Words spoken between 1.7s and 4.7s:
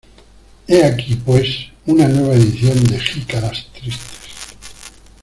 una nueva edición de Jicaras tristes.